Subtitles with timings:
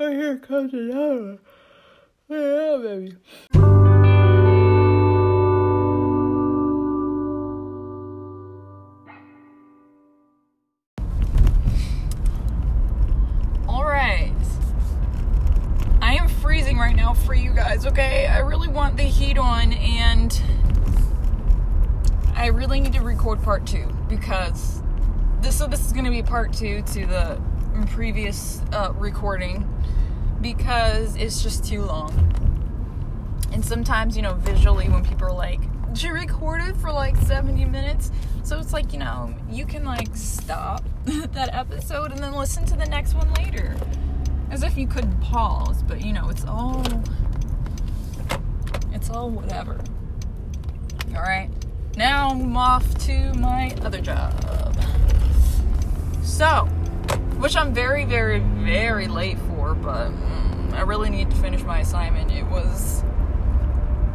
[0.00, 1.38] I hear comes another.
[2.28, 3.16] Yeah, baby.
[13.68, 14.32] All right.
[16.02, 18.26] I am freezing right now for you guys, okay?
[18.26, 20.42] I really want the heat on and
[22.34, 24.82] I really need to record part 2 because
[25.40, 27.40] this so this is going to be part 2 to the
[27.92, 29.70] previous uh, recording
[30.44, 32.12] because it's just too long.
[33.50, 35.60] And sometimes, you know, visually when people are like,
[35.94, 38.10] she recorded for like 70 minutes.
[38.42, 42.76] So it's like, you know, you can like stop that episode and then listen to
[42.76, 43.74] the next one later.
[44.50, 46.84] As if you couldn't pause, but you know, it's all
[48.92, 49.80] it's all whatever.
[51.14, 51.48] Alright.
[51.96, 54.34] Now I'm off to my other job.
[56.22, 56.66] So,
[57.38, 61.78] which I'm very, very, very late for, but mm, I really need to finish my
[61.78, 62.30] assignment.
[62.30, 63.02] It was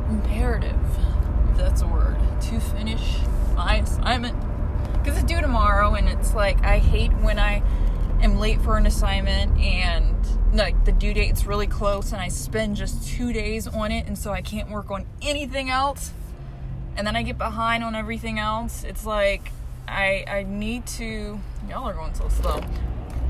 [0.10, 0.78] imperative,
[1.50, 3.20] if that's a word, to finish
[3.56, 4.38] my assignment.
[4.94, 7.64] Because it's due tomorrow, and it's like, I hate when I
[8.22, 10.16] am late for an assignment and
[10.54, 14.18] like the due date's really close and I spend just two days on it, and
[14.18, 16.12] so I can't work on anything else.
[16.96, 18.84] And then I get behind on everything else.
[18.84, 19.52] It's like
[19.88, 21.40] I I need to.
[21.70, 22.62] Y'all are going so slow.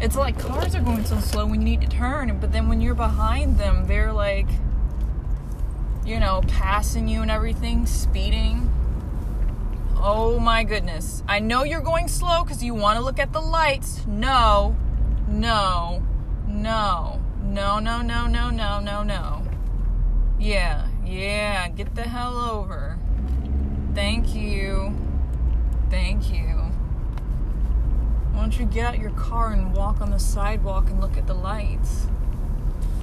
[0.02, 2.80] It's like cars are going so slow when you need to turn, but then when
[2.80, 4.48] you're behind them, they're like,
[6.06, 8.72] you know, passing you and everything, speeding.
[9.98, 11.22] Oh my goodness.
[11.28, 14.08] I know you're going slow because you want to look at the lights.
[14.08, 14.78] No,
[15.28, 16.02] no,
[16.48, 19.44] no, no, no, no, no, no, no, no.
[20.40, 22.98] Yeah, yeah, get the hell over.
[23.94, 24.96] Thank you.
[25.90, 26.59] Thank you.
[28.40, 31.28] Why don't you get out your car and walk on the sidewalk and look at
[31.28, 32.08] the lights?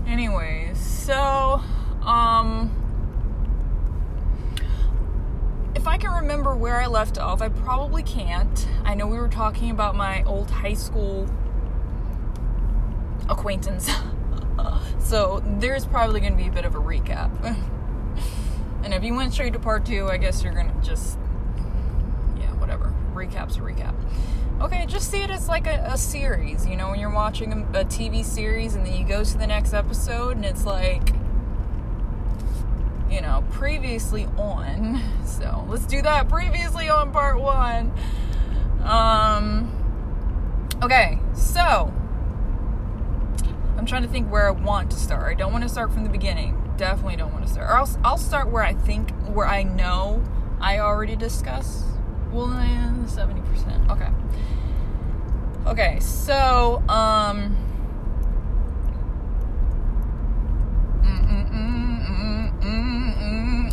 [0.07, 1.61] Anyways, so,
[2.01, 2.71] um,
[5.75, 8.67] if I can remember where I left off, I probably can't.
[8.83, 11.29] I know we were talking about my old high school
[13.29, 13.91] acquaintance.
[14.99, 17.31] so there's probably going to be a bit of a recap.
[18.83, 21.19] and if you went straight to part two, I guess you're going to just,
[22.39, 22.95] yeah, whatever.
[23.13, 23.95] Recap's a recap.
[24.59, 26.67] Okay, just see it as like a, a series.
[26.67, 29.47] You know, when you're watching a, a TV series and then you go to the
[29.47, 31.11] next episode and it's like,
[33.11, 35.03] you know, previously on.
[35.27, 36.31] So let's do that.
[36.31, 37.93] Previously on part one.
[38.83, 39.69] Um,
[40.83, 41.93] okay, so
[43.77, 45.31] I'm trying to think where I want to start.
[45.31, 46.59] I don't want to start from the beginning.
[46.79, 47.69] Definitely don't want to start.
[47.69, 50.25] Or I'll, I'll start where I think, where I know
[50.59, 51.85] I already discussed.
[52.37, 53.91] Well, seventy percent.
[53.91, 54.11] Okay.
[55.67, 56.01] Okay.
[56.01, 57.57] So, um.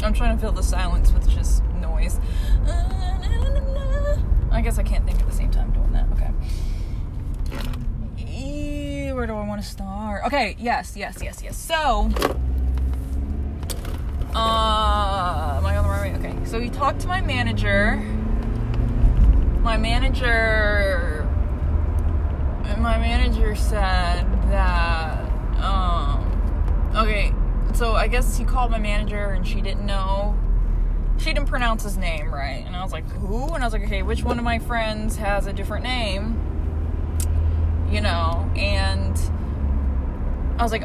[0.03, 2.19] I'm trying to fill the silence with just noise.
[4.51, 6.07] I guess I can't think at the same time doing that.
[6.13, 6.31] Okay.
[9.13, 10.23] Where do I want to start?
[10.25, 10.55] Okay.
[10.57, 10.95] Yes.
[10.95, 11.19] Yes.
[11.21, 11.41] Yes.
[11.43, 11.57] Yes.
[11.57, 12.09] So.
[14.35, 16.29] Uh, am I on the right way?
[16.29, 16.45] Okay.
[16.45, 18.01] So he talked to my manager.
[19.63, 21.25] My manager.
[22.77, 25.19] My manager said that.
[25.63, 26.91] Um.
[26.95, 27.33] Okay.
[27.73, 30.37] So I guess he called my manager and she didn't know.
[31.17, 32.63] She didn't pronounce his name right.
[32.65, 33.53] And I was like, who?
[33.53, 36.39] And I was like, okay, which one of my friends has a different name?
[37.89, 39.17] You know, and
[40.59, 40.83] I was like,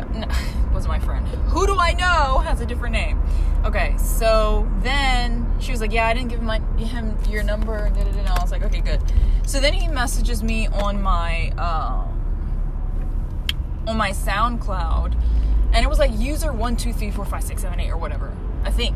[0.78, 1.26] wasn't my friend.
[1.48, 3.20] Who do I know has a different name?
[3.64, 7.76] Okay, so then she was like, yeah, I didn't give my, him your number.
[7.76, 9.02] And I was like, okay, good.
[9.44, 12.14] So then he messages me on my um,
[13.88, 15.20] on my SoundCloud,
[15.72, 18.32] and it was like user one two three four five six seven eight or whatever.
[18.62, 18.94] I think.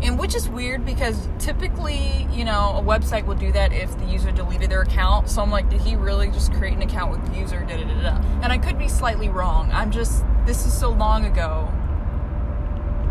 [0.00, 4.04] And which is weird because typically, you know, a website will do that if the
[4.04, 5.28] user deleted their account.
[5.28, 7.84] So I'm like, did he really just create an account with the user da da
[7.84, 8.16] da da?
[8.42, 9.70] And I could be slightly wrong.
[9.72, 11.68] I'm just, this is so long ago.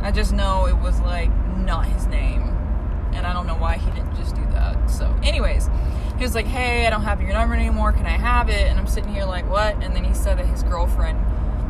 [0.01, 2.43] I just know it was like not his name.
[3.13, 4.89] And I don't know why he didn't just do that.
[4.89, 5.69] So, anyways,
[6.17, 7.91] he was like, hey, I don't have your number anymore.
[7.91, 8.67] Can I have it?
[8.67, 9.75] And I'm sitting here like, what?
[9.83, 11.19] And then he said that his girlfriend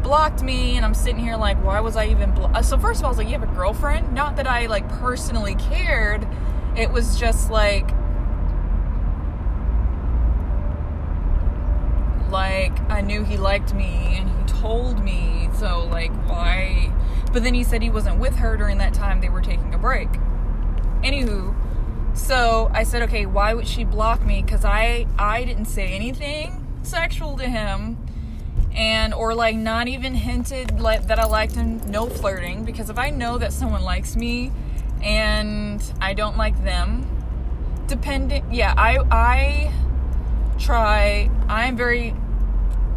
[0.08, 2.50] blocked me and I'm sitting here like why was I even blo-?
[2.54, 4.14] Uh, so first of all I was like you have a girlfriend?
[4.14, 6.26] Not that I like personally cared.
[6.78, 7.90] It was just like
[12.30, 16.90] like I knew he liked me and he told me so like why
[17.34, 19.78] but then he said he wasn't with her during that time they were taking a
[19.78, 20.10] break.
[21.04, 21.54] Anywho
[22.18, 24.42] so I said okay why would she block me?
[24.42, 27.98] Because I I didn't say anything sexual to him
[28.78, 31.82] and or like not even hinted like that I liked him.
[31.90, 34.52] No flirting because if I know that someone likes me
[35.02, 37.06] and I don't like them,
[37.88, 39.74] depending, yeah, I I
[40.60, 41.30] try.
[41.50, 42.14] I'm very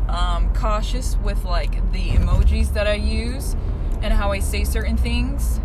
[0.09, 3.57] um, cautious with like the emojis that I use
[4.03, 5.61] and how I say certain things.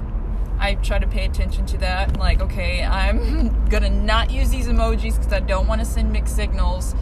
[0.57, 2.17] I try to pay attention to that.
[2.17, 6.37] Like, okay, I'm gonna not use these emojis because I don't want to send mixed
[6.37, 6.95] signals.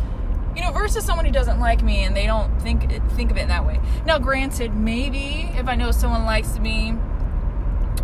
[0.55, 3.47] You know, versus someone who doesn't like me and they don't think think of it
[3.47, 3.79] that way.
[4.05, 6.95] Now, granted, maybe if I know someone likes me,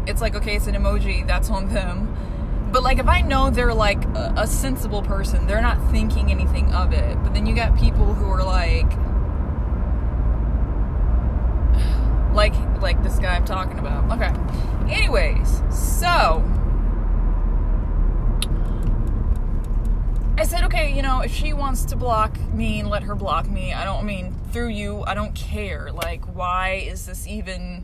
[0.07, 1.25] it's like okay, it's an emoji.
[1.27, 2.15] That's on them.
[2.71, 6.71] But like, if I know they're like a, a sensible person, they're not thinking anything
[6.73, 7.17] of it.
[7.23, 8.89] But then you got people who are like,
[12.33, 14.11] like like this guy I'm talking about.
[14.17, 14.33] Okay.
[14.93, 16.43] Anyways, so
[20.39, 23.73] I said, okay, you know, if she wants to block me, let her block me.
[23.73, 25.03] I don't I mean through you.
[25.03, 25.91] I don't care.
[25.91, 27.83] Like, why is this even?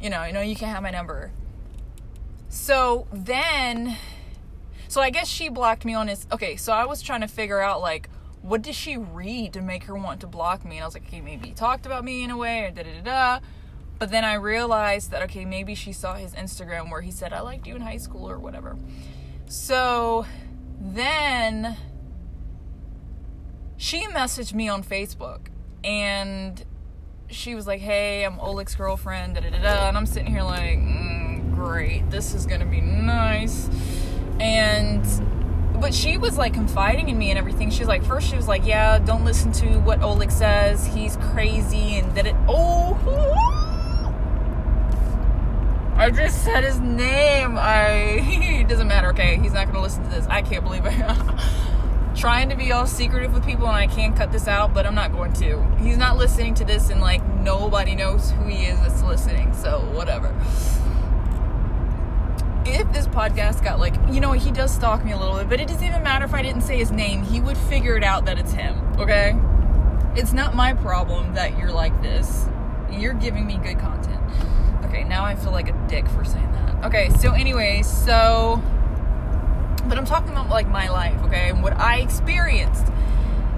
[0.00, 1.32] You know, you know, you can have my number.
[2.48, 3.96] So then,
[4.86, 6.28] so I guess she blocked me on his.
[6.30, 8.08] Okay, so I was trying to figure out like
[8.42, 10.76] what did she read to make her want to block me?
[10.76, 12.84] And I was like, okay, maybe he talked about me in a way, or da
[12.84, 13.46] da da da.
[13.98, 17.40] But then I realized that, okay, maybe she saw his Instagram where he said, I
[17.40, 18.76] liked you in high school or whatever.
[19.48, 20.26] So
[20.80, 21.76] then
[23.78, 25.46] she messaged me on Facebook
[25.84, 26.62] and
[27.30, 29.88] she was like, hey, I'm Oleg's girlfriend, da da da da.
[29.88, 33.70] And I'm sitting here like, mm, great, this is gonna be nice.
[34.40, 35.04] And
[35.80, 37.70] but she was like confiding in me and everything.
[37.70, 40.84] She was like, first she was like, yeah, don't listen to what Oleg says.
[40.84, 42.34] He's crazy and that it.
[42.48, 42.96] Oh,
[45.94, 47.56] I just said his name.
[47.56, 48.20] I
[48.60, 49.10] it doesn't matter.
[49.10, 50.26] Okay, he's not gonna listen to this.
[50.26, 50.94] I can't believe it.
[52.18, 54.94] Trying to be all secretive with people, and I can't cut this out, but I'm
[54.96, 55.62] not going to.
[55.78, 59.54] He's not listening to this, and like nobody knows who he is that's listening.
[59.54, 60.34] So whatever.
[62.66, 65.60] If this podcast got like, you know, he does stalk me a little bit, but
[65.60, 67.22] it doesn't even matter if I didn't say his name.
[67.22, 68.76] He would figure it out that it's him.
[68.98, 69.38] Okay.
[70.16, 72.46] It's not my problem that you're like this.
[72.90, 74.20] You're giving me good content.
[74.86, 76.84] Okay, now I feel like a dick for saying that.
[76.86, 78.60] Okay, so anyway, so
[79.88, 82.86] but I'm talking about like my life, okay, and what I experienced.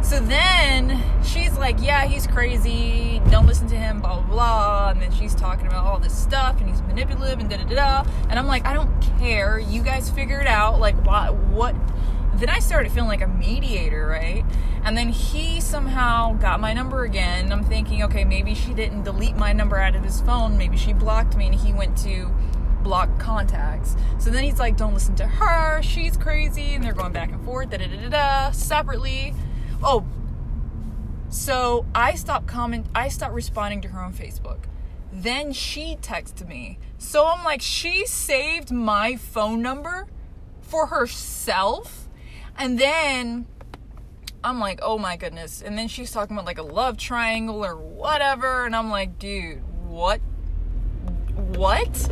[0.02, 4.88] So then she's like, Yeah, he's crazy, don't listen to him, blah blah blah.
[4.90, 7.74] And then she's talking about all this stuff and he's manipulative and da da da
[7.74, 8.10] da.
[8.28, 9.58] And I'm like, I don't care.
[9.58, 10.80] You guys figure it out.
[10.80, 11.74] Like what what
[12.34, 14.44] then I started feeling like a mediator, right?
[14.82, 17.52] And then he somehow got my number again.
[17.52, 20.56] I'm thinking, okay, maybe she didn't delete my number out of his phone.
[20.56, 22.30] Maybe she blocked me and he went to
[22.82, 23.96] block contacts.
[24.18, 25.82] So then he's like, don't listen to her.
[25.82, 26.74] She's crazy.
[26.74, 29.34] And they're going back and forth, da da da da da, separately.
[29.82, 30.04] Oh,
[31.28, 32.86] so I stopped comment.
[32.94, 34.64] I stopped responding to her on Facebook.
[35.12, 36.78] Then she texted me.
[36.98, 40.06] So I'm like, she saved my phone number
[40.60, 42.08] for herself
[42.56, 43.46] and then
[44.42, 45.62] I'm like, oh my goodness.
[45.62, 48.66] And then she's talking about like a love triangle or whatever.
[48.66, 50.20] And I'm like, dude, what?
[51.54, 52.08] What?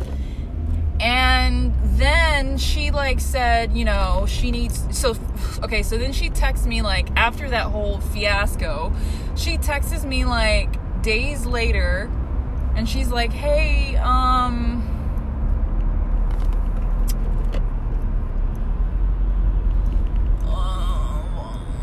[0.99, 5.15] And then she like said, you know, she needs so
[5.63, 8.93] okay, so then she texts me like after that whole fiasco,
[9.35, 12.11] she texts me like days later
[12.75, 14.85] and she's like, "Hey, um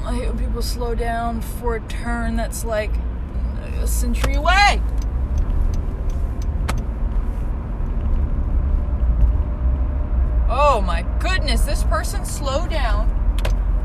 [0.07, 2.93] I hate when people slow down for a turn that's like
[3.81, 4.81] a century away.
[10.69, 13.09] Oh my goodness, this person slowed down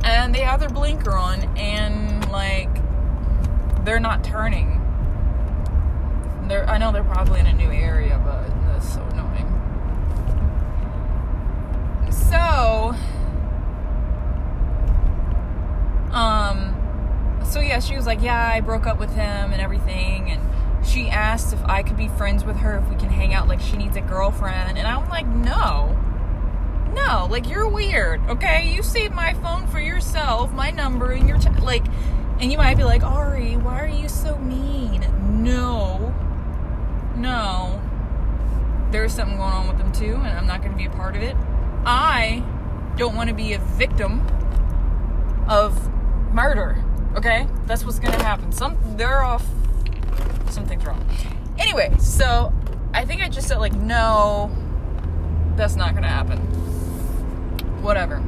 [0.03, 2.69] and they have their blinker on and like
[3.85, 4.79] they're not turning.
[6.47, 9.45] They're I know they're probably in a new area, but that's so annoying.
[12.11, 12.95] So
[16.11, 20.85] um, so yeah, she was like, yeah, I broke up with him and everything, and
[20.85, 23.47] she asked if I could be friends with her if we can hang out.
[23.47, 26.00] Like she needs a girlfriend, and I'm like, no,
[26.93, 28.21] no, like you're weird.
[28.29, 31.85] Okay, you saved my phone for yourself, my number, and your t- like,
[32.39, 35.01] and you might be like, Ari, why are you so mean?
[35.43, 36.13] No,
[37.15, 37.81] no,
[38.91, 41.15] there's something going on with them too, and I'm not going to be a part
[41.15, 41.35] of it.
[41.85, 42.43] I
[42.97, 44.21] don't want to be a victim
[45.47, 45.91] of
[46.33, 46.83] murder.
[47.15, 48.51] Okay, that's what's gonna happen.
[48.51, 49.45] Some they're off.
[50.49, 51.05] Something's wrong.
[51.59, 52.53] Anyway, so
[52.93, 54.49] I think I just said like no,
[55.55, 56.39] that's not gonna happen.
[57.81, 58.23] Whatever.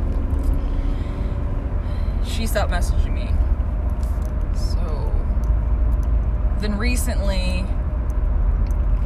[2.26, 3.30] She stopped messaging me.
[4.56, 5.12] So
[6.60, 7.66] then recently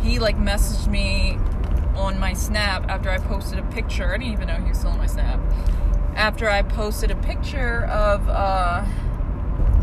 [0.01, 1.38] he like messaged me
[1.96, 4.13] on my snap after I posted a picture.
[4.13, 5.39] I didn't even know he was still on my snap.
[6.16, 8.86] After I posted a picture of uh,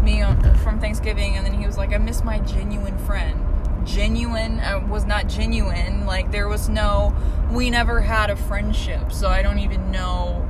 [0.02, 3.40] me on, from Thanksgiving, and then he was like, "I miss my genuine friend."
[3.84, 6.06] Genuine uh, was not genuine.
[6.06, 7.14] Like there was no,
[7.52, 10.43] we never had a friendship, so I don't even know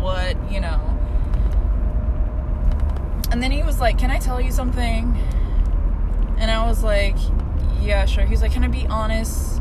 [0.00, 0.80] what you know.
[3.30, 5.16] And then he was like, "Can I tell you something?"
[6.38, 7.16] And I was like,
[7.80, 9.60] "Yeah, sure." He's like, "Can I be honest?"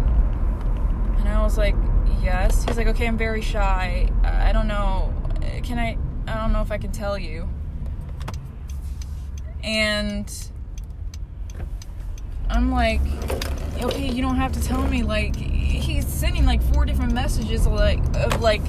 [1.20, 1.76] And I was like,
[2.22, 4.10] "Yes." He's like, "Okay, I'm very shy.
[4.24, 5.14] I don't know.
[5.64, 5.98] Can I?
[6.28, 7.48] I don't know if I can tell you."
[9.64, 10.32] And
[12.50, 13.02] I'm like,
[13.82, 18.00] "Okay, you don't have to tell me." Like, he's sending like four different messages, like
[18.16, 18.62] of like,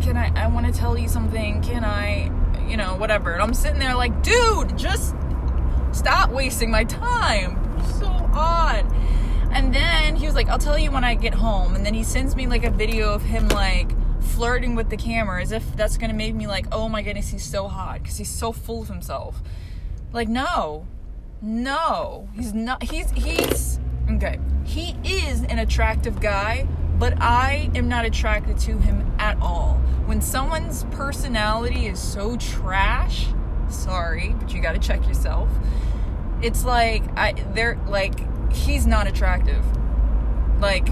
[0.00, 0.32] "Can I?
[0.34, 1.62] I want to tell you something.
[1.62, 2.30] Can I?"
[2.68, 3.32] You know, whatever.
[3.32, 5.14] And I'm sitting there like, "Dude, just."
[5.92, 7.58] Stop wasting my time.
[7.98, 8.86] So odd.
[9.52, 11.74] And then he was like, I'll tell you when I get home.
[11.74, 13.90] And then he sends me like a video of him like
[14.22, 17.44] flirting with the camera as if that's gonna make me like, oh my goodness, he's
[17.44, 19.42] so hot because he's so full of himself.
[20.12, 20.86] Like, no,
[21.42, 22.84] no, he's not.
[22.84, 23.80] He's he's
[24.10, 24.38] okay.
[24.64, 26.68] He is an attractive guy,
[27.00, 29.76] but I am not attracted to him at all.
[30.04, 33.26] When someone's personality is so trash,
[33.70, 35.48] sorry, but you got to check yourself.
[36.42, 38.20] It's like I they're like
[38.52, 39.64] he's not attractive.
[40.60, 40.88] Like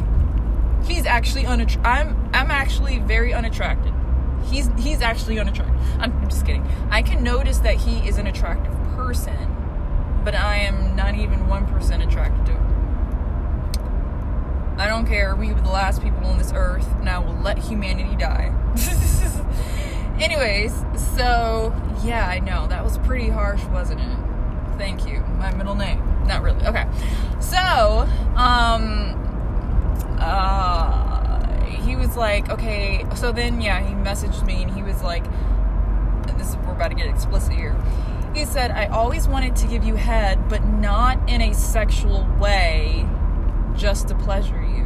[0.87, 3.93] he's actually unatt- I'm I'm actually very unattracted.
[4.45, 5.77] He's he's actually unattractive.
[6.01, 6.67] I'm just kidding.
[6.91, 9.37] I can notice that he is an attractive person,
[10.25, 12.68] but I am not even 1% attracted to him.
[14.79, 15.35] I don't care.
[15.35, 18.55] We were the last people on this earth, and I will let humanity die.
[20.21, 20.73] Anyways,
[21.17, 24.19] so yeah, I know that was pretty harsh, wasn't it?
[24.79, 25.21] Thank you.
[25.39, 26.03] My middle name.
[26.27, 26.65] Not really.
[26.67, 26.87] Okay.
[27.41, 29.17] So, um,
[30.21, 33.05] uh, he was like, okay.
[33.17, 35.25] So then, yeah, he messaged me and he was like,
[36.39, 37.77] this is we're about to get explicit here.
[38.35, 43.09] He said, I always wanted to give you head, but not in a sexual way,
[43.79, 44.85] just to pleasure you.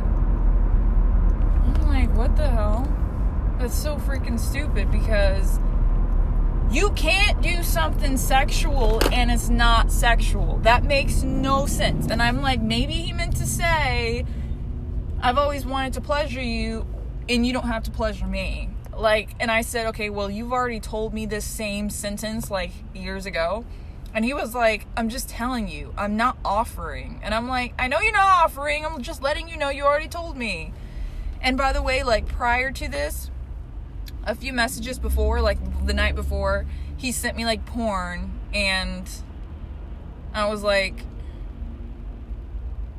[1.64, 2.86] I'm like, what the hell?
[3.58, 5.58] That's so freaking stupid because
[6.70, 10.58] you can't do something sexual and it's not sexual.
[10.58, 12.06] That makes no sense.
[12.08, 14.26] And I'm like, maybe he meant to say,
[15.20, 16.86] I've always wanted to pleasure you
[17.28, 18.68] and you don't have to pleasure me.
[18.96, 23.24] Like, and I said, okay, well, you've already told me this same sentence like years
[23.24, 23.64] ago.
[24.14, 27.20] And he was like, I'm just telling you, I'm not offering.
[27.22, 28.84] And I'm like, I know you're not offering.
[28.84, 30.72] I'm just letting you know you already told me.
[31.40, 33.30] And by the way, like prior to this,
[34.24, 36.66] a few messages before, like the night before,
[36.96, 39.08] he sent me like porn and
[40.34, 41.04] I was like,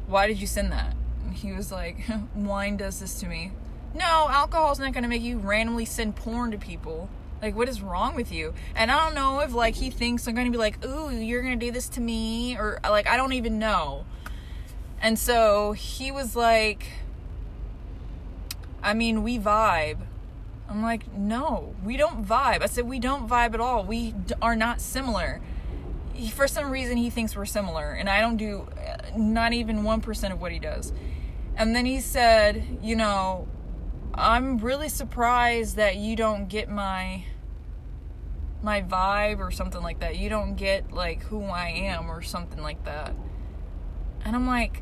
[0.08, 0.96] why did you send that?
[1.24, 1.98] And he was like,
[2.36, 3.52] wine does this to me.
[3.94, 7.10] No, alcohol's not gonna make you randomly send porn to people.
[7.44, 8.54] Like, what is wrong with you?
[8.74, 11.58] And I don't know if like he thinks I'm gonna be like, ooh, you're gonna
[11.58, 14.06] do this to me, or like I don't even know.
[15.02, 16.86] And so he was like,
[18.82, 19.98] I mean, we vibe.
[20.70, 22.62] I'm like, no, we don't vibe.
[22.62, 23.84] I said, we don't vibe at all.
[23.84, 25.42] We are not similar.
[26.14, 29.84] He, for some reason, he thinks we're similar, and I don't do uh, not even
[29.84, 30.94] 1% of what he does.
[31.58, 33.50] And then he said, you know,
[34.14, 37.26] I'm really surprised that you don't get my
[38.64, 40.18] my vibe or something like that.
[40.18, 43.14] You don't get like who I am or something like that.
[44.26, 44.82] And I'm like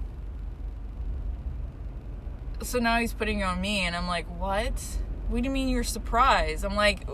[2.63, 4.79] so now he's putting it on me and I'm like, "What?
[5.29, 7.07] What do you mean you're surprised?" I'm like,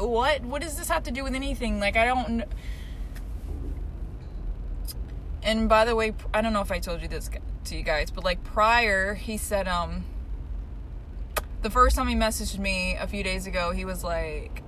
[0.00, 0.42] "What?
[0.42, 1.78] What does this have to do with anything?
[1.78, 2.44] Like I don't
[5.44, 7.30] And by the way, I don't know if I told you this
[7.66, 10.04] to you guys, but like prior, he said um
[11.62, 14.63] the first time he messaged me a few days ago, he was like,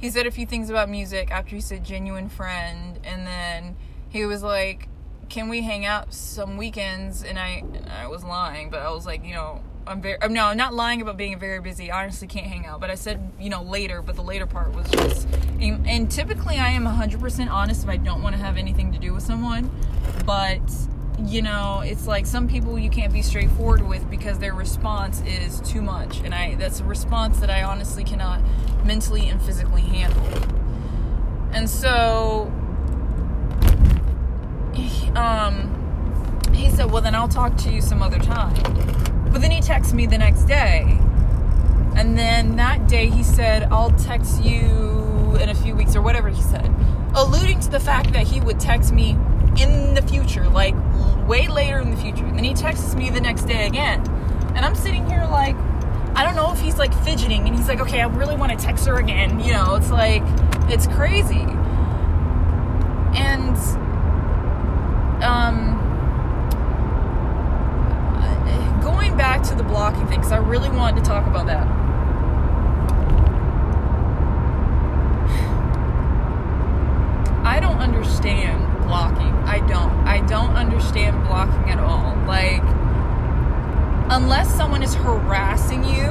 [0.00, 3.76] he said a few things about music after he said genuine friend, and then
[4.08, 4.88] he was like,
[5.28, 9.06] "Can we hang out some weekends?" And I, and I was lying, but I was
[9.06, 11.90] like, you know, I'm very, no, I'm not lying about being very busy.
[11.90, 14.02] I honestly can't hang out, but I said, you know, later.
[14.02, 15.28] But the later part was just,
[15.60, 18.98] and, and typically I am 100% honest if I don't want to have anything to
[18.98, 19.70] do with someone,
[20.24, 20.60] but
[21.26, 25.60] you know it's like some people you can't be straightforward with because their response is
[25.60, 26.20] too much.
[26.20, 28.40] And i that's a response that i honestly cannot
[28.84, 30.26] mentally and physically handle.
[31.52, 32.52] And so
[35.16, 35.76] um
[36.54, 38.54] he said well then i'll talk to you some other time.
[39.32, 40.98] But then he texts me the next day.
[41.96, 46.28] And then that day he said i'll text you in a few weeks or whatever
[46.28, 46.74] he said
[47.14, 49.16] alluding to the fact that he would text me
[49.58, 50.74] in the future, like
[51.30, 52.24] way later in the future.
[52.24, 54.00] And then he texts me the next day again.
[54.56, 55.54] And I'm sitting here like,
[56.16, 58.58] I don't know if he's like fidgeting and he's like, okay, I really want to
[58.58, 59.38] text her again.
[59.38, 60.24] You know, it's like,
[60.68, 61.46] it's crazy.
[63.14, 63.56] And,
[65.22, 65.78] um,
[68.82, 71.64] going back to the blocking thing, because I really wanted to talk about that.
[77.46, 79.32] I don't understand blocking.
[79.46, 79.92] I don't.
[80.04, 82.16] I don't understand blocking at all.
[82.26, 82.62] Like,
[84.10, 86.08] unless someone is harassing you,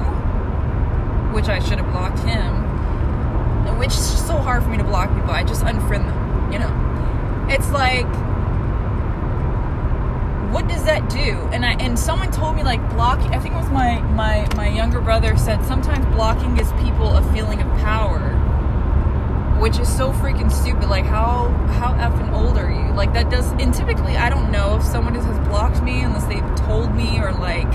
[1.33, 5.31] which I should have blocked him, which is so hard for me to block people.
[5.31, 7.47] I just unfriend them, you know?
[7.49, 8.07] It's like,
[10.53, 11.49] what does that do?
[11.51, 13.33] And I and someone told me like blocking.
[13.33, 17.33] I think it was my my my younger brother said sometimes blocking gives people a
[17.33, 18.38] feeling of power,
[19.59, 20.89] which is so freaking stupid.
[20.89, 21.49] Like how
[21.79, 22.93] how effing old are you?
[22.93, 23.51] Like that does.
[23.53, 27.31] And typically I don't know if someone has blocked me unless they've told me or
[27.33, 27.71] like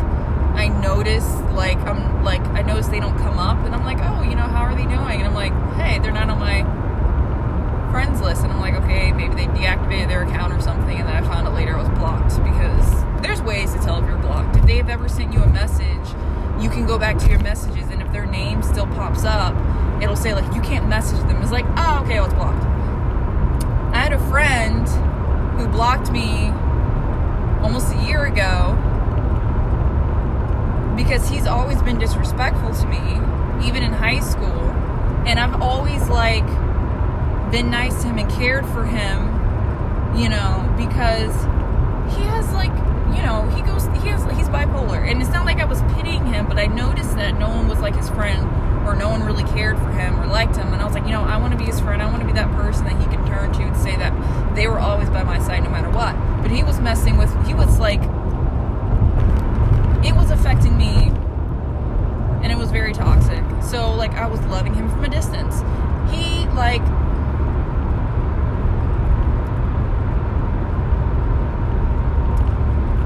[0.55, 4.23] I notice like I'm like I notice they don't come up and I'm like oh
[4.23, 6.62] you know how are they doing and I'm like hey they're not on my
[7.95, 11.14] friends list and I'm like, okay, maybe they deactivated their account or something and then
[11.14, 14.57] I found out later it was blocked because there's ways to tell if you're blocked.
[14.57, 16.09] If they've ever sent you a message,
[16.61, 19.55] you can go back to your messages and if their name still pops up,
[20.03, 21.41] it'll say like you can't message them.
[21.43, 22.65] It's like, oh okay, well it's blocked.
[23.95, 24.89] I had a friend
[25.59, 26.49] who blocked me
[27.63, 28.77] almost a year ago
[30.97, 34.71] because he's always been disrespectful to me, even in high school.
[35.27, 36.47] And I've always like
[37.51, 39.29] been nice to him and cared for him,
[40.17, 41.35] you know, because
[42.15, 42.73] he has like,
[43.17, 46.27] you know, he goes, he has, he's bipolar, and it's not like I was pitying
[46.27, 48.43] him, but I noticed that no one was like his friend,
[48.85, 51.12] or no one really cared for him or liked him, and I was like, you
[51.12, 53.07] know, I want to be his friend, I want to be that person that he
[53.07, 54.12] can turn to and say that
[54.55, 56.14] they were always by my side no matter what.
[56.43, 58.03] But he was messing with, he was like,
[60.05, 61.11] it was affecting me,
[62.43, 63.43] and it was very toxic.
[63.63, 65.63] So like, I was loving him from a distance.
[66.13, 66.82] He like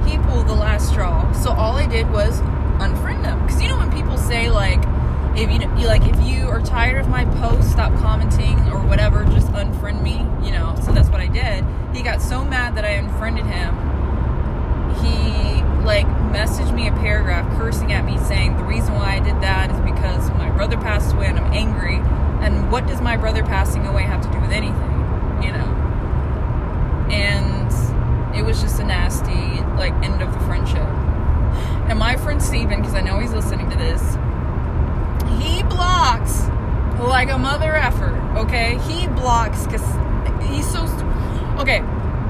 [0.07, 1.31] he pulled the last straw.
[1.33, 2.41] So all I did was
[2.81, 3.41] unfriend him.
[3.43, 4.81] Because you know when people say like,
[5.37, 9.25] if you, you like if you are tired of my post, stop commenting or whatever,
[9.25, 10.19] just unfriend me.
[10.47, 10.77] You know.
[10.85, 11.65] So that's what I did.
[11.95, 13.75] He got so mad that I unfriended him.
[15.03, 19.41] He like messaged me a paragraph cursing at me saying the reason why I did
[19.41, 21.97] that is because my brother passed away and I'm angry.
[22.45, 24.91] And what does my brother passing away have to do with anything?
[25.43, 25.75] You know.
[27.11, 30.87] And it was just a nasty like end of the friendship.
[31.89, 34.03] And my friend Steven, because I know he's listening to this,
[35.41, 36.48] he blocks
[37.07, 38.79] like a mother effer, okay?
[38.89, 39.83] He blocks because
[40.49, 40.87] he's so.
[40.87, 41.79] St- okay,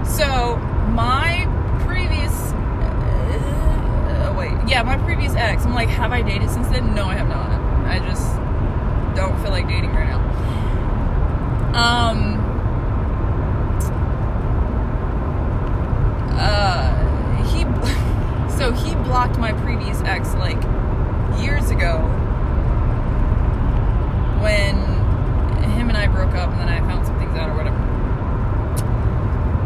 [0.05, 0.57] so
[0.93, 1.47] my
[1.87, 2.33] previous.
[3.33, 6.95] Uh, wait, yeah, my previous ex, I'm like, have I dated since then?
[6.95, 7.51] No, I have not.
[7.87, 8.37] I just
[9.17, 10.19] don't feel like dating right now.
[11.75, 12.45] Um.
[16.41, 17.65] Uh, he
[18.59, 20.63] so he blocked my previous ex like
[21.41, 21.99] years ago
[24.41, 24.77] when
[25.73, 27.77] him and I broke up and then I found some things out or whatever.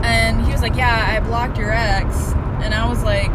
[0.04, 2.32] And he was like, "Yeah, I blocked your ex."
[2.62, 3.30] And I was like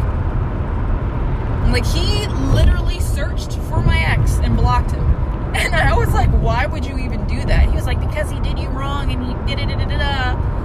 [1.72, 5.04] like he literally searched for my ex and blocked him.
[5.54, 8.38] And I was like, "Why would you even do that?" He was like, "Because he
[8.40, 10.58] did you wrong and he did it da da da."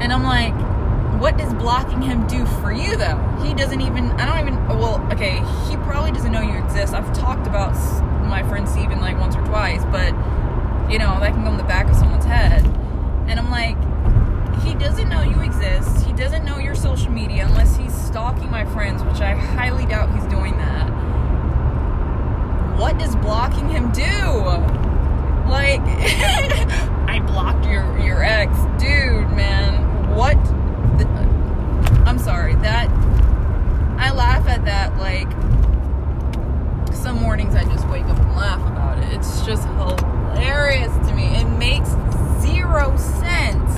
[0.00, 0.54] And I'm like,
[1.20, 3.18] what does blocking him do for you though?
[3.44, 5.36] He doesn't even, I don't even, well, okay,
[5.68, 6.94] he probably doesn't know you exist.
[6.94, 7.74] I've talked about
[8.30, 10.14] my friend Steven like once or twice, but
[10.90, 12.64] you know, that can go in the back of someone's head.
[13.28, 13.76] And I'm like,
[14.62, 16.04] he doesn't know you exist.
[16.06, 20.12] He doesn't know your social media unless he's stalking my friends, which I highly doubt
[20.14, 20.88] he's doing that.
[22.78, 24.02] What does blocking him do?
[25.48, 25.80] Like,
[27.08, 28.56] I blocked your, your ex.
[28.82, 30.36] Dude, man, what?
[30.98, 31.06] The,
[32.04, 32.88] I'm sorry, that,
[33.98, 35.30] I laugh at that like,
[36.94, 39.12] some mornings I just wake up laugh about it.
[39.12, 41.26] It's just hilarious to me.
[41.36, 41.90] It makes
[42.40, 43.72] zero sense.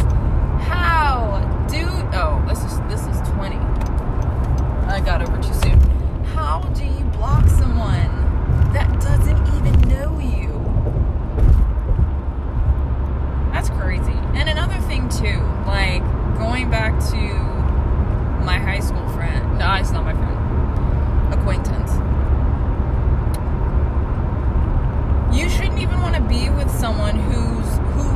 [0.62, 3.56] How do oh this is this is 20.
[4.86, 5.80] I got over too soon.
[6.34, 8.10] How do you block someone
[8.72, 10.48] that doesn't even know you?
[13.52, 14.18] That's crazy.
[14.34, 16.02] And another thing too, like
[16.38, 17.52] going back to
[18.44, 19.58] my high school friend.
[19.58, 21.32] No, it's not my friend.
[21.32, 21.92] Acquaintance.
[25.36, 28.08] You shouldn't even want to be with someone who's who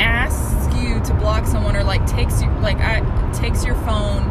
[0.00, 3.00] asks you to block someone or like takes you like I
[3.32, 4.22] takes your phone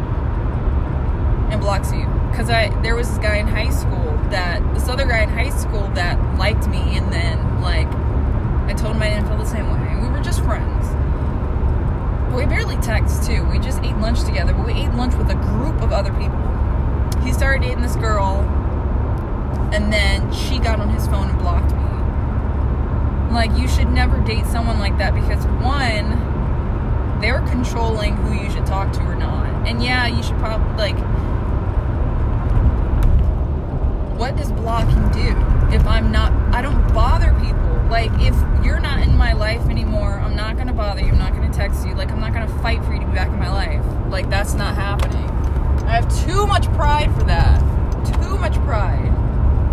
[1.50, 2.04] and blocks you.
[2.34, 5.50] Cause I there was this guy in high school that this other guy in high
[5.50, 9.68] school that liked me, and then like I told him I didn't feel the same
[9.70, 9.96] way.
[10.00, 10.86] We were just friends.
[12.34, 13.44] But we barely text too.
[13.44, 16.40] We just ate lunch together, but we ate lunch with a group of other people.
[17.22, 18.40] He started dating this girl,
[19.72, 23.32] and then she got on his phone and blocked me.
[23.32, 28.66] Like, you should never date someone like that because, one, they're controlling who you should
[28.66, 29.68] talk to or not.
[29.68, 30.98] And yeah, you should probably, like,
[34.18, 35.36] what does blocking do
[35.74, 37.86] if I'm not, I don't bother people.
[37.88, 41.00] Like, if you're not in my life anymore, I'm not gonna bother
[41.64, 43.82] text you, like, I'm not gonna fight for you to be back in my life.
[44.10, 45.24] Like, that's not happening.
[45.88, 47.58] I have too much pride for that.
[48.20, 49.10] Too much pride.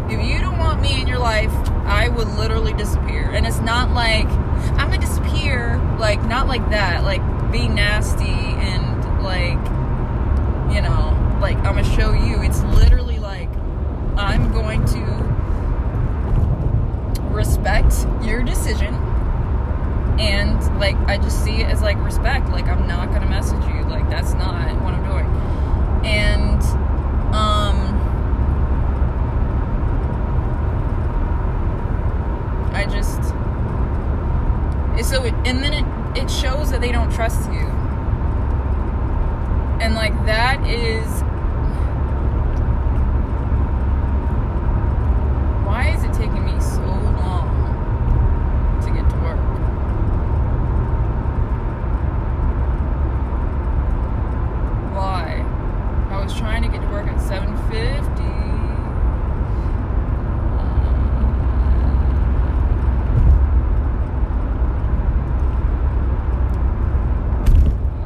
[0.09, 1.51] If you don't want me in your life,
[1.85, 3.29] I would literally disappear.
[3.31, 4.27] And it's not like
[4.77, 9.61] I'm gonna disappear, like not like that, like being nasty and like
[10.73, 12.41] you know, like I'm gonna show you.
[12.41, 13.49] It's literally like
[14.15, 15.01] I'm going to
[17.33, 19.00] respect your decision
[20.21, 22.49] and like I just see it as like respect.
[22.49, 23.83] Like I'm not gonna message you.
[23.89, 24.53] Like that's not
[24.83, 25.25] what I'm doing.
[26.05, 26.61] And
[27.33, 27.97] um
[32.73, 33.21] I just
[35.09, 35.85] so it, and then it
[36.23, 37.67] it shows that they don't trust you.
[39.81, 41.07] And like that is
[45.65, 47.49] why is it taking me so long
[48.83, 49.39] to get to work?
[54.93, 55.43] Why?
[56.11, 58.21] I was trying to get to work at 7:50.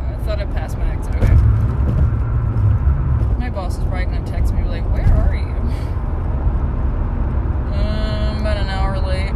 [0.08, 1.16] I thought I passed my exit.
[1.16, 1.34] Okay.
[3.40, 5.56] My boss is probably gonna text me like, "Where are you?"
[7.74, 9.32] Um, about an hour late.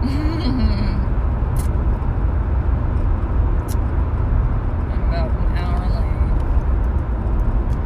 [4.91, 6.33] I'm about an hour late.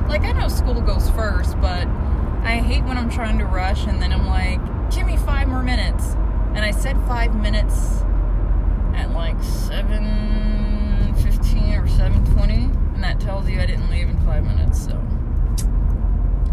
[0.10, 1.88] Like I know school goes first, but
[2.44, 4.60] I hate when I'm trying to rush and then I'm like,
[4.92, 6.16] "Give me five more minutes,"
[6.56, 8.04] and I said five minutes
[8.96, 14.18] at like seven fifteen or seven twenty, and that tells you I didn't leave in
[14.26, 14.84] five minutes.
[14.86, 15.00] So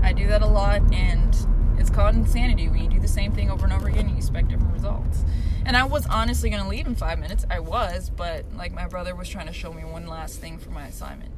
[0.03, 1.37] I do that a lot, and
[1.79, 4.17] it's called insanity when you do the same thing over and over again and you
[4.17, 5.25] expect different results.
[5.67, 7.45] And I was honestly gonna leave in five minutes.
[7.51, 10.71] I was, but like my brother was trying to show me one last thing for
[10.71, 11.31] my assignment,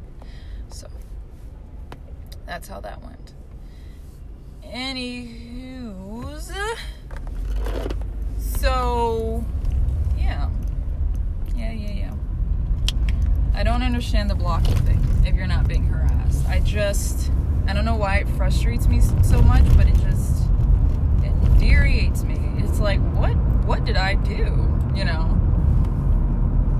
[0.70, 0.86] so
[2.46, 3.34] that's how that went.
[4.64, 6.52] Anywho's,
[8.38, 9.44] so
[10.16, 10.48] yeah,
[11.56, 12.14] yeah, yeah, yeah.
[13.52, 16.46] I don't understand the blocking thing if you're not being harassed.
[16.46, 17.32] I just,
[17.66, 20.44] I don't know why it frustrates me so much, but it just,
[21.24, 22.38] infuriates me.
[22.58, 23.34] It's like, what,
[23.66, 24.68] what did I do?
[24.94, 25.38] You know?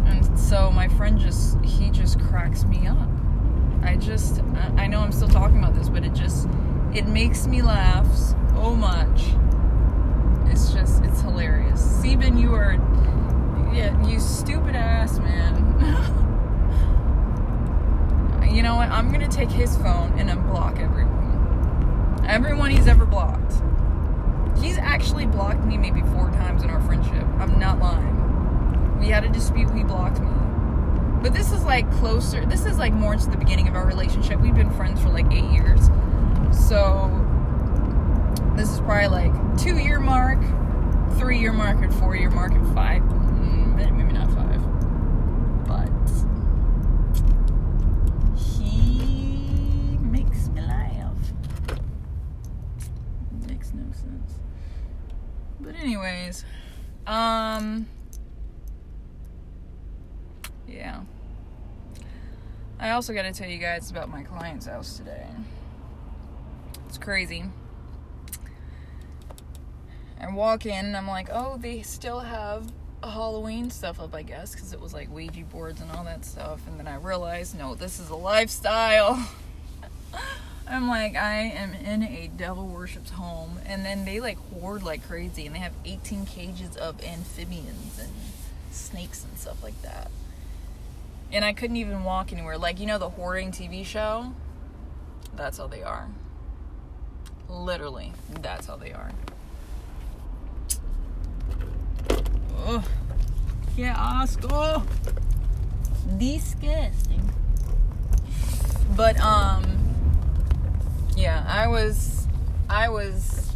[0.06, 3.08] And so my friend just, he just cracks me up.
[3.84, 4.40] I just,
[4.76, 6.48] I- know I'm still talking about this, but it just,
[6.92, 9.28] it makes me laugh so much.
[10.50, 11.80] It's just, it's hilarious.
[11.80, 12.72] Seben, you are,
[13.72, 15.54] yeah, you stupid ass man.
[18.52, 18.88] you know what?
[18.88, 22.24] I'm gonna take his phone and unblock everyone.
[22.26, 23.52] Everyone he's ever blocked.
[24.60, 27.24] He's actually blocked me maybe four times in our friendship.
[27.38, 28.98] I'm not lying.
[28.98, 30.41] We had a dispute, he blocked me.
[31.22, 34.40] But this is like closer, this is like more to the beginning of our relationship.
[34.40, 35.88] We've been friends for like eight years.
[36.50, 37.08] So
[38.56, 40.40] this is probably like two year mark,
[41.18, 43.02] three year mark, and four year mark, and five.
[43.02, 44.60] mm, Maybe not five.
[45.66, 45.88] But
[48.36, 51.16] he makes me laugh.
[53.48, 54.32] Makes no sense.
[55.60, 56.44] But anyways,
[57.06, 57.86] um,
[60.66, 61.00] yeah.
[62.82, 65.24] I also got to tell you guys about my client's house today.
[66.88, 67.44] It's crazy.
[70.20, 72.72] I walk in and I'm like, oh, they still have
[73.04, 76.66] Halloween stuff up, I guess, because it was like Ouija boards and all that stuff.
[76.66, 79.30] And then I realized, no, this is a lifestyle.
[80.68, 83.60] I'm like, I am in a devil worships home.
[83.64, 85.46] And then they like hoard like crazy.
[85.46, 88.10] And they have 18 cages of amphibians and
[88.72, 90.10] snakes and stuff like that.
[91.32, 92.58] And I couldn't even walk anywhere.
[92.58, 94.34] Like, you know, the hoarding TV show?
[95.34, 96.08] That's how they are.
[97.48, 99.12] Literally, that's how they are.
[102.66, 102.84] Ugh.
[103.76, 104.82] Yeah, Oscar.
[106.18, 107.32] Disgusting.
[108.94, 109.64] But um
[111.16, 112.26] yeah, I was
[112.68, 113.52] I was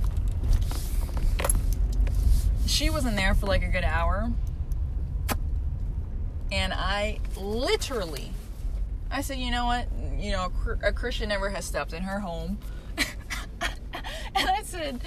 [2.67, 4.31] she wasn't there for like a good hour.
[6.52, 8.32] And I literally
[9.11, 9.87] I said, "You know what?
[10.18, 12.59] You know, a Christian never has stepped in her home."
[12.98, 15.00] and I said,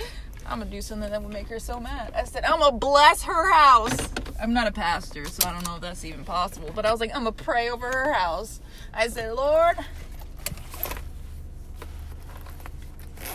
[0.49, 2.11] I'm gonna do something that would make her so mad.
[2.15, 4.09] I said, I'm gonna bless her house.
[4.41, 6.71] I'm not a pastor, so I don't know if that's even possible.
[6.73, 8.59] But I was like, I'm gonna pray over her house.
[8.91, 9.77] I said, Lord,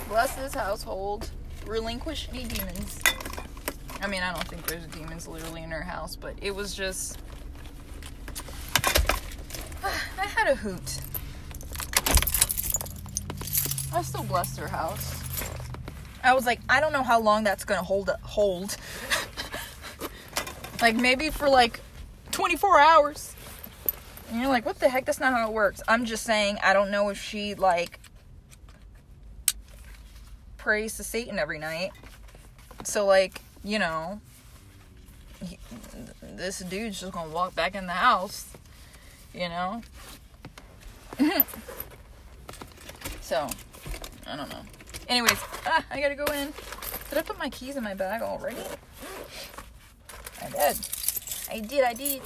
[0.09, 1.31] bless this household,
[1.67, 3.01] relinquish any demons.
[4.03, 7.19] I mean, I don't think there's demons literally in her house, but it was just.
[10.47, 11.01] A hoot.
[13.95, 15.23] I still blessed her house.
[16.23, 18.77] I was like, I don't know how long that's gonna hold hold.
[20.83, 21.81] like maybe for like
[22.33, 23.35] 24 hours.
[24.31, 25.07] And you're like, what the heck?
[25.07, 25.81] That's not how it works.
[25.89, 28.01] I'm just saying, I don't know if she like
[30.59, 31.93] prays to Satan every night.
[32.85, 34.21] So like, you know,
[35.43, 35.59] he,
[36.23, 38.47] this dude's just gonna walk back in the house,
[39.33, 39.83] you know.
[43.21, 43.49] so,
[44.27, 44.63] I don't know.
[45.09, 46.53] Anyways, ah, I gotta go in.
[47.09, 48.57] Did I put my keys in my bag already?
[50.43, 50.79] I did.
[51.51, 52.23] I did, I did.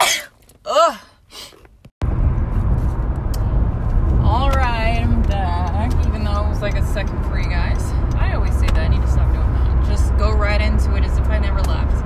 [0.66, 0.98] Ugh.
[4.22, 5.92] Alright, I'm back.
[6.06, 7.80] Even though it was like a second free, guys.
[8.16, 8.78] I always say that.
[8.78, 9.86] I need to stop doing that.
[9.88, 11.97] Just go right into it as if I never left.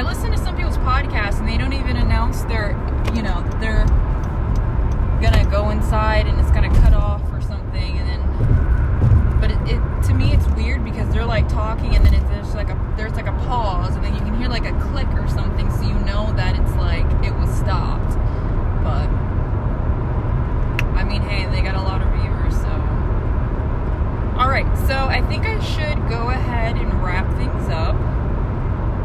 [0.00, 2.70] I listen to some people's podcasts and they don't even announce their,
[3.14, 3.84] you know, their
[5.20, 10.02] gonna go inside and it's gonna cut off or something and then but it, it
[10.02, 13.12] to me it's weird because they're like talking and then it, there's like a there's
[13.12, 15.92] like a pause and then you can hear like a click or something so you
[16.06, 18.16] know that it's like it was stopped.
[18.82, 19.06] But
[20.96, 22.70] I mean hey they got a lot of viewers so.
[24.40, 27.96] Alright so I think I should go ahead and wrap things up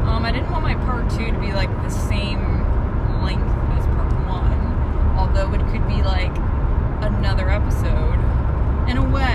[0.07, 2.41] um I didn't want my part two to be like the same
[3.21, 3.45] length
[3.77, 6.35] as part one, although it could be like
[7.05, 8.17] another episode
[8.89, 9.34] in a way.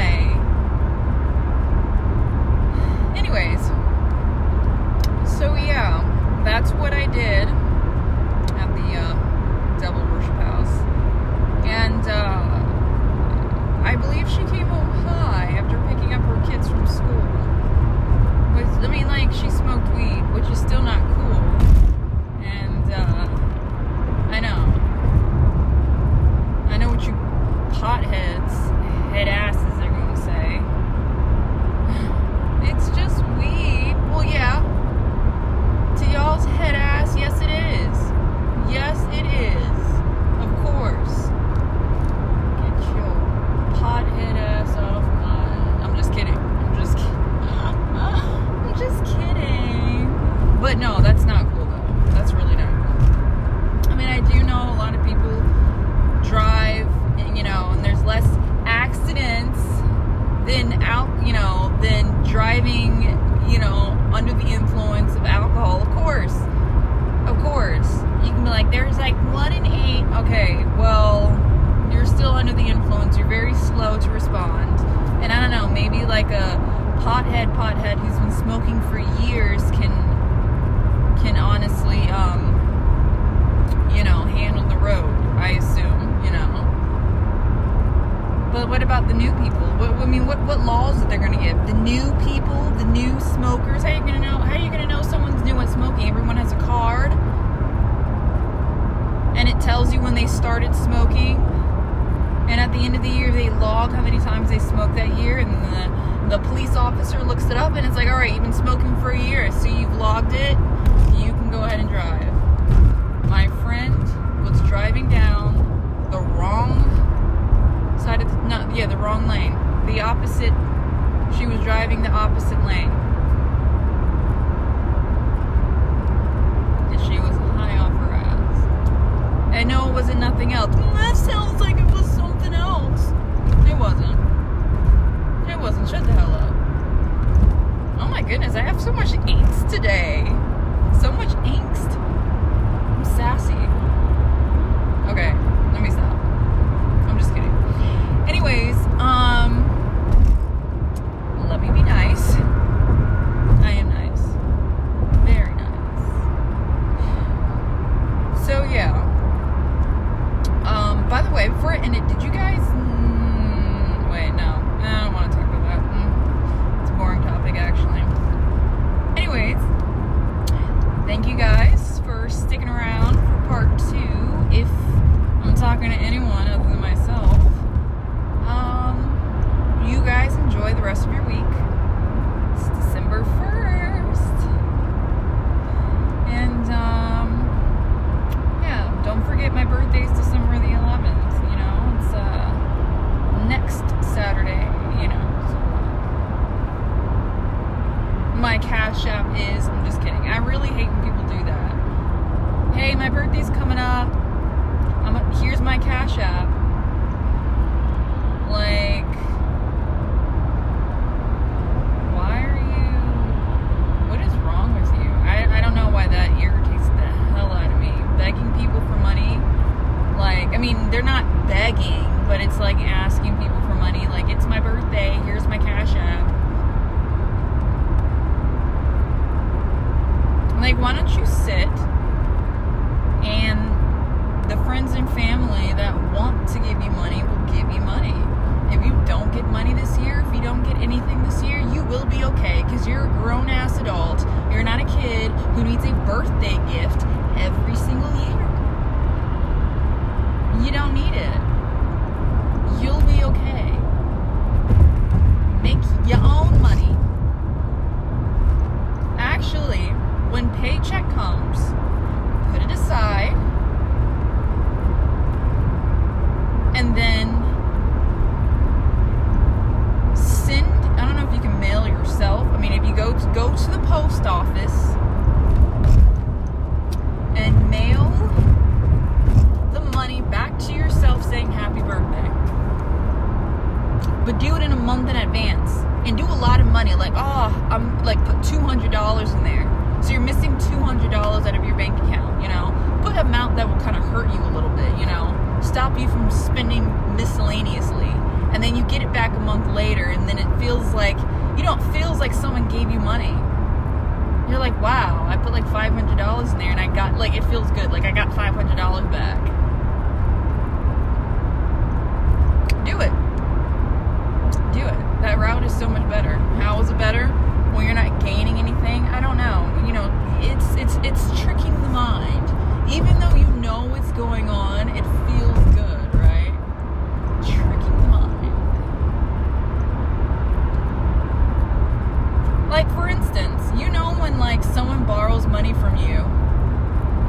[332.82, 336.16] like for instance, you know when like someone borrows money from you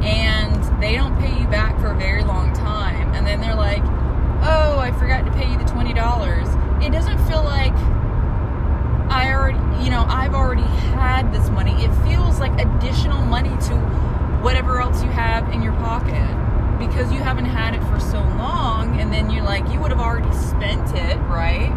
[0.01, 3.83] and they don't pay you back for a very long time and then they're like,
[4.43, 7.73] "Oh, I forgot to pay you the $20." It doesn't feel like
[9.11, 11.83] I already, you know, I've already had this money.
[11.83, 13.75] It feels like additional money to
[14.41, 16.31] whatever else you have in your pocket
[16.79, 19.99] because you haven't had it for so long and then you're like, you would have
[19.99, 21.73] already spent it, right?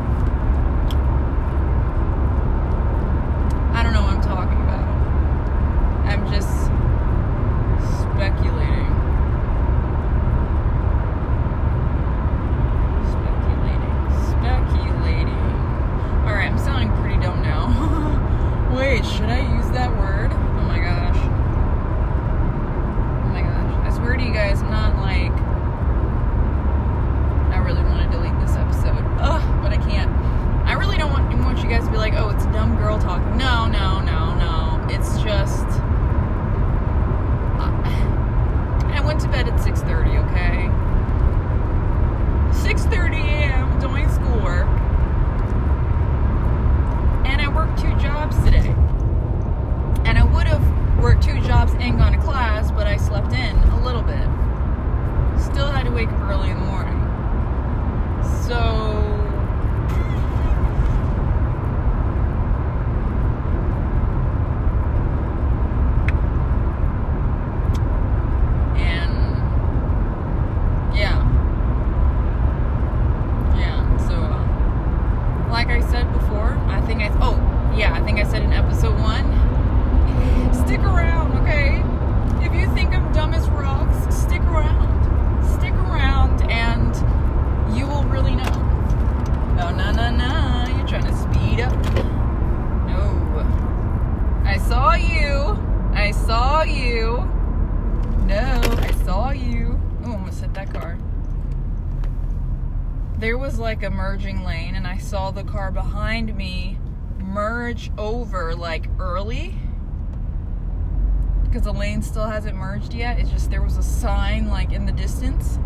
[112.92, 113.18] yet.
[113.18, 115.58] It's just there was a sign like in the distance.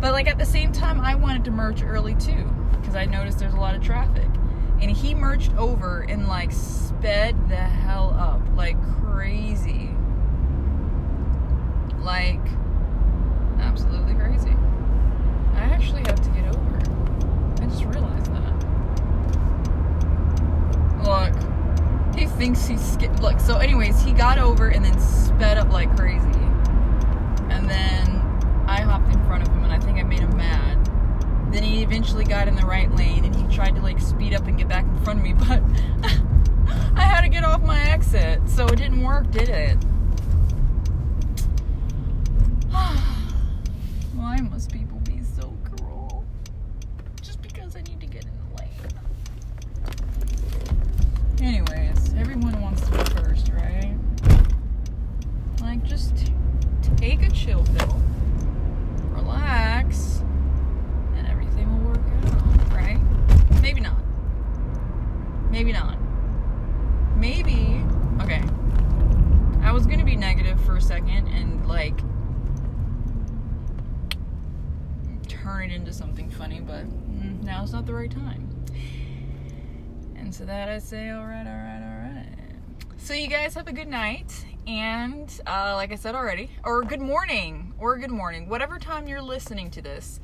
[0.00, 2.48] But like at the same time, I wanted to merge early too
[2.80, 4.28] because I noticed there's a lot of traffic.
[4.80, 9.90] And he merged over and like sped the hell up like crazy.
[11.98, 12.40] Like
[13.60, 14.56] absolutely crazy.
[15.54, 16.76] I actually have to get over.
[17.62, 18.54] I just realized that.
[21.04, 23.38] Look, he thinks he's sk- look.
[23.38, 26.26] So anyways, he got over and then sped up like crazy.
[27.60, 28.08] And then
[28.66, 30.82] I hopped in front of him and I think I made him mad.
[31.52, 34.46] Then he eventually got in the right lane and he tried to like speed up
[34.46, 35.62] and get back in front of me, but
[36.96, 38.40] I had to get off my exit.
[38.48, 39.76] So it didn't work, did it?
[44.14, 46.24] Why must people be so cruel?
[47.20, 48.70] Just because I need to get in the lane.
[51.42, 53.94] Anyways, everyone wants to be first, right?
[55.60, 56.32] Like, just t-
[57.00, 58.00] take a chill pill,
[59.10, 60.22] relax,
[61.16, 63.00] and everything will work out, right?
[63.62, 63.96] Maybe not.
[65.50, 65.96] Maybe not.
[67.16, 67.82] Maybe.
[68.20, 68.42] Okay.
[69.62, 71.98] I was gonna be negative for a second and, like,
[75.50, 78.48] turn it into something funny, but mm, now's not the right time.
[80.14, 82.26] And so that I say, all right, all right, all right.
[82.98, 87.00] So you guys have a good night, and uh, like I said already, or good
[87.00, 90.20] morning, or good morning, whatever time you're listening to this.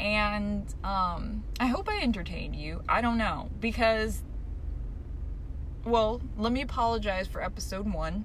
[0.00, 2.82] And um, I hope I entertained you.
[2.88, 4.22] I don't know because,
[5.84, 8.24] well, let me apologize for episode one.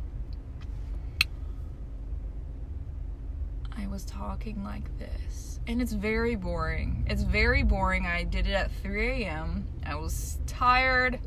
[3.77, 5.59] I was talking like this.
[5.67, 7.05] And it's very boring.
[7.09, 8.05] It's very boring.
[8.05, 9.67] I did it at 3 a.m.
[9.85, 11.19] I was tired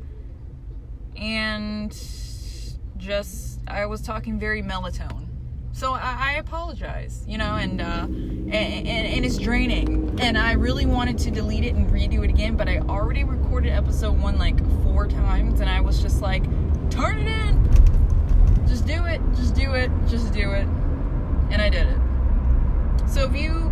[1.15, 1.91] and
[2.97, 5.25] just, I was talking very melatonin.
[5.73, 10.19] So I, apologize, you know, and, uh, and, and, and it's draining.
[10.19, 13.71] And I really wanted to delete it and redo it again, but I already recorded
[13.71, 16.43] episode one like four times, and I was just like,
[16.89, 18.67] turn it in!
[18.67, 20.67] Just do it, just do it, just do it.
[21.51, 22.06] And I did it.
[23.07, 23.71] So if you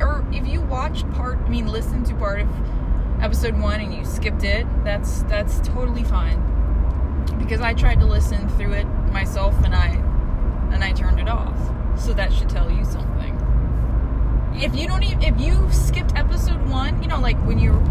[0.00, 2.48] or if you watched part I mean listened to part of
[3.20, 6.38] episode 1 and you skipped it, that's that's totally fine.
[7.38, 9.88] Because I tried to listen through it myself and I
[10.72, 11.58] and I turned it off.
[11.98, 13.40] So that should tell you something.
[14.54, 17.82] If you don't even if you skipped episode 1, you know like when you're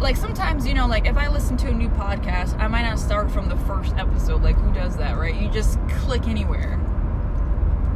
[0.00, 2.98] like sometimes you know like if i listen to a new podcast i might not
[2.98, 6.80] start from the first episode like who does that right you just click anywhere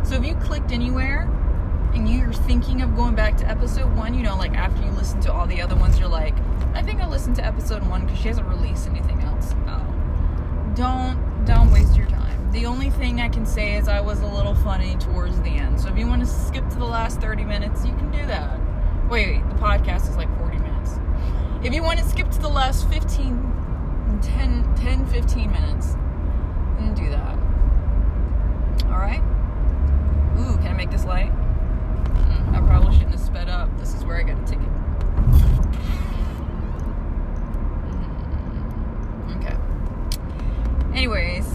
[0.05, 1.27] so if you clicked anywhere
[1.95, 5.21] and you're thinking of going back to episode one, you know, like after you listen
[5.21, 6.35] to all the other ones, you're like,
[6.75, 9.55] I think I'll listen to episode one because she hasn't released anything else.
[9.67, 9.81] No.
[10.75, 12.51] Don't don't waste your time.
[12.53, 15.81] The only thing I can say is I was a little funny towards the end.
[15.81, 18.59] So if you want to skip to the last 30 minutes, you can do that.
[19.09, 20.99] Wait, wait the podcast is like 40 minutes.
[21.63, 25.93] If you want to skip to the last 15, 10, 10 15 minutes,
[26.79, 27.39] then do that.
[28.87, 29.23] Alright?
[30.39, 31.33] Ooh, can I make this light?
[32.67, 33.69] Probably shouldn't have sped up.
[33.79, 34.69] This is where I got a ticket.
[39.27, 39.57] Mm, Okay.
[40.97, 41.47] Anyways.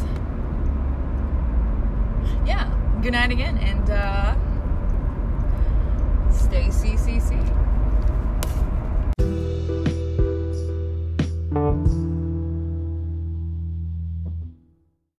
[2.45, 2.69] Yeah.
[3.01, 4.35] Good night again and uh
[6.31, 7.37] stay CCC.